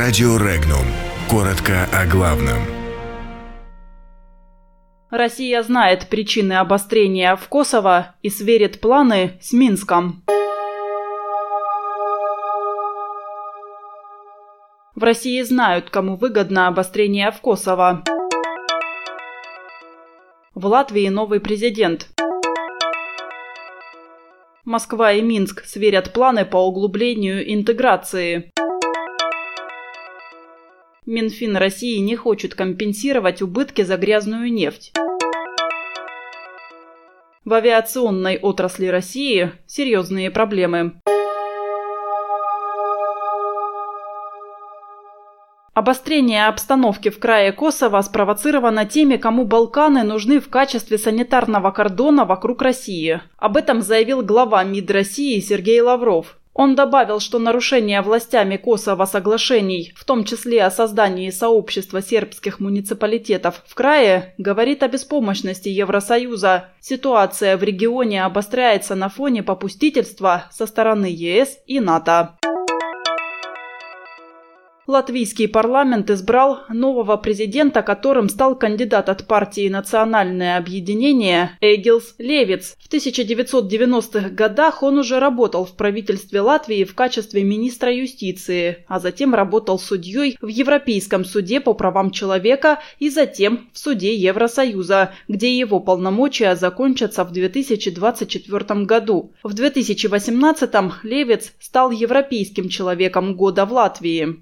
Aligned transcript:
Радио 0.00 0.36
Регнум. 0.36 0.84
Коротко 1.28 1.88
о 1.92 2.06
главном. 2.06 2.58
Россия 5.10 5.60
знает 5.64 6.08
причины 6.08 6.52
обострения 6.52 7.34
в 7.34 7.48
Косово 7.48 8.14
и 8.22 8.30
сверит 8.30 8.80
планы 8.80 9.40
с 9.40 9.52
Минском. 9.52 10.22
В 14.94 15.02
России 15.02 15.42
знают, 15.42 15.90
кому 15.90 16.16
выгодно 16.16 16.68
обострение 16.68 17.32
в 17.32 17.40
Косово. 17.40 18.04
В 20.54 20.64
Латвии 20.64 21.08
новый 21.08 21.40
президент. 21.40 22.06
Москва 24.64 25.10
и 25.10 25.22
Минск 25.22 25.64
сверят 25.64 26.12
планы 26.12 26.44
по 26.44 26.64
углублению 26.68 27.52
интеграции. 27.52 28.52
Минфин 31.08 31.56
России 31.56 31.96
не 32.00 32.16
хочет 32.16 32.54
компенсировать 32.54 33.40
убытки 33.40 33.80
за 33.80 33.96
грязную 33.96 34.52
нефть. 34.52 34.92
В 37.46 37.54
авиационной 37.54 38.36
отрасли 38.36 38.88
России 38.88 39.52
серьезные 39.66 40.30
проблемы. 40.30 41.00
Обострение 45.72 46.46
обстановки 46.46 47.08
в 47.08 47.18
крае 47.18 47.52
Косово 47.52 48.02
спровоцировано 48.02 48.84
теми, 48.84 49.16
кому 49.16 49.46
Балканы 49.46 50.02
нужны 50.02 50.40
в 50.40 50.50
качестве 50.50 50.98
санитарного 50.98 51.70
кордона 51.70 52.26
вокруг 52.26 52.60
России. 52.60 53.22
Об 53.38 53.56
этом 53.56 53.80
заявил 53.80 54.20
глава 54.20 54.62
МИД 54.62 54.90
России 54.90 55.40
Сергей 55.40 55.80
Лавров. 55.80 56.36
Он 56.58 56.74
добавил, 56.74 57.20
что 57.20 57.38
нарушение 57.38 58.02
властями 58.02 58.56
Косово 58.56 59.04
соглашений, 59.04 59.92
в 59.94 60.04
том 60.04 60.24
числе 60.24 60.64
о 60.64 60.72
создании 60.72 61.30
сообщества 61.30 62.02
сербских 62.02 62.58
муниципалитетов 62.58 63.62
в 63.64 63.76
крае, 63.76 64.34
говорит 64.38 64.82
о 64.82 64.88
беспомощности 64.88 65.68
Евросоюза. 65.68 66.70
Ситуация 66.80 67.56
в 67.56 67.62
регионе 67.62 68.24
обостряется 68.24 68.96
на 68.96 69.08
фоне 69.08 69.44
попустительства 69.44 70.46
со 70.50 70.66
стороны 70.66 71.06
ЕС 71.06 71.58
и 71.68 71.78
НАТО. 71.78 72.36
Латвийский 74.88 75.48
парламент 75.48 76.08
избрал 76.08 76.60
нового 76.70 77.18
президента, 77.18 77.82
которым 77.82 78.30
стал 78.30 78.56
кандидат 78.56 79.10
от 79.10 79.26
партии 79.26 79.68
«Национальное 79.68 80.56
объединение» 80.56 81.50
Эгилс 81.60 82.14
Левиц. 82.16 82.74
В 82.80 82.90
1990-х 82.90 84.30
годах 84.30 84.82
он 84.82 84.96
уже 84.96 85.20
работал 85.20 85.66
в 85.66 85.76
правительстве 85.76 86.40
Латвии 86.40 86.84
в 86.84 86.94
качестве 86.94 87.44
министра 87.44 87.94
юстиции, 87.94 88.86
а 88.88 88.98
затем 88.98 89.34
работал 89.34 89.78
судьей 89.78 90.38
в 90.40 90.48
Европейском 90.48 91.26
суде 91.26 91.60
по 91.60 91.74
правам 91.74 92.10
человека 92.10 92.80
и 92.98 93.10
затем 93.10 93.68
в 93.74 93.78
суде 93.78 94.14
Евросоюза, 94.14 95.12
где 95.28 95.58
его 95.58 95.80
полномочия 95.80 96.56
закончатся 96.56 97.24
в 97.24 97.32
2024 97.32 98.84
году. 98.86 99.34
В 99.42 99.52
2018-м 99.54 100.94
Левиц 101.02 101.52
стал 101.60 101.90
Европейским 101.90 102.70
человеком 102.70 103.36
года 103.36 103.66
в 103.66 103.72
Латвии. 103.74 104.38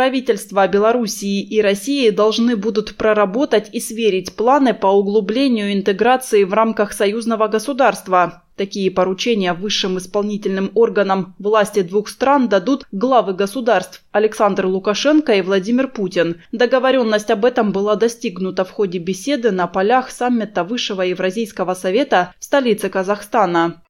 Правительства 0.00 0.66
Белоруссии 0.66 1.42
и 1.42 1.60
России 1.60 2.08
должны 2.08 2.56
будут 2.56 2.96
проработать 2.96 3.68
и 3.74 3.80
сверить 3.80 4.32
планы 4.32 4.72
по 4.72 4.86
углублению 4.86 5.74
интеграции 5.74 6.44
в 6.44 6.54
рамках 6.54 6.94
союзного 6.94 7.48
государства. 7.48 8.44
Такие 8.56 8.90
поручения 8.90 9.52
высшим 9.52 9.98
исполнительным 9.98 10.70
органам 10.74 11.34
власти 11.38 11.82
двух 11.82 12.08
стран 12.08 12.48
дадут 12.48 12.86
главы 12.92 13.34
государств 13.34 14.02
Александр 14.10 14.64
Лукашенко 14.64 15.34
и 15.34 15.42
Владимир 15.42 15.86
Путин. 15.86 16.40
Договоренность 16.50 17.30
об 17.30 17.44
этом 17.44 17.70
была 17.70 17.94
достигнута 17.94 18.64
в 18.64 18.70
ходе 18.70 18.98
беседы 18.98 19.50
на 19.50 19.66
полях 19.66 20.10
саммита 20.10 20.64
Высшего 20.64 21.02
Евразийского 21.02 21.74
совета 21.74 22.32
в 22.38 22.44
столице 22.44 22.88
Казахстана. 22.88 23.82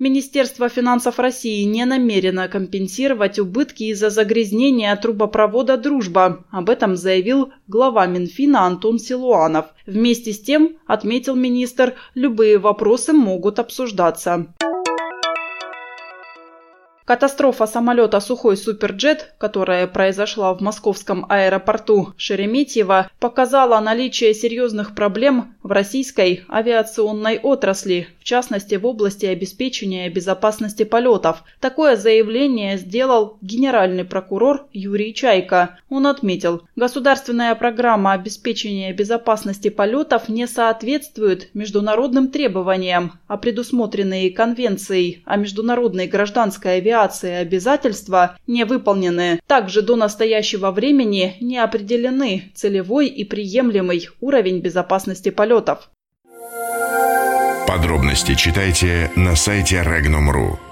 Министерство 0.00 0.70
финансов 0.70 1.18
России 1.18 1.62
не 1.64 1.84
намерено 1.84 2.48
компенсировать 2.48 3.38
убытки 3.38 3.82
из-за 3.82 4.08
загрязнения 4.08 4.96
трубопровода 4.96 5.76
«Дружба». 5.76 6.46
Об 6.50 6.70
этом 6.70 6.96
заявил 6.96 7.52
глава 7.68 8.06
Минфина 8.06 8.62
Антон 8.62 8.98
Силуанов. 8.98 9.66
Вместе 9.84 10.32
с 10.32 10.40
тем, 10.40 10.78
отметил 10.86 11.36
министр, 11.36 11.96
любые 12.14 12.56
вопросы 12.56 13.12
могут 13.12 13.58
обсуждаться. 13.58 14.46
Катастрофа 17.10 17.66
самолета 17.66 18.20
«Сухой 18.20 18.56
Суперджет», 18.56 19.34
которая 19.36 19.88
произошла 19.88 20.54
в 20.54 20.60
московском 20.60 21.26
аэропорту 21.28 22.14
Шереметьево, 22.16 23.10
показала 23.18 23.80
наличие 23.80 24.32
серьезных 24.32 24.94
проблем 24.94 25.56
в 25.62 25.72
российской 25.72 26.42
авиационной 26.48 27.38
отрасли, 27.38 28.08
в 28.18 28.24
частности 28.24 28.76
в 28.76 28.86
области 28.86 29.26
обеспечения 29.26 30.08
безопасности 30.08 30.84
полетов. 30.84 31.44
Такое 31.60 31.96
заявление 31.96 32.78
сделал 32.78 33.36
генеральный 33.42 34.04
прокурор 34.04 34.66
Юрий 34.72 35.14
Чайка. 35.14 35.78
Он 35.88 36.06
отметил, 36.06 36.62
государственная 36.76 37.54
программа 37.54 38.12
обеспечения 38.12 38.92
безопасности 38.92 39.68
полетов 39.68 40.28
не 40.28 40.46
соответствует 40.46 41.50
международным 41.54 42.28
требованиям, 42.28 43.18
а 43.26 43.36
предусмотренные 43.36 44.30
Конвенцией 44.30 45.22
о 45.24 45.36
международной 45.36 46.06
гражданской 46.06 46.76
авиации 46.76 47.32
обязательства 47.32 48.36
не 48.46 48.64
выполнены. 48.64 49.40
Также 49.46 49.82
до 49.82 49.96
настоящего 49.96 50.70
времени 50.70 51.36
не 51.40 51.58
определены 51.58 52.50
целевой 52.54 53.08
и 53.08 53.24
приемлемый 53.24 54.08
уровень 54.20 54.60
безопасности 54.60 55.30
полетов 55.30 55.59
полетов. 55.60 55.90
Подробности 57.66 58.34
читайте 58.34 59.10
на 59.16 59.36
сайте 59.36 59.76
Regnum.ru. 59.76 60.69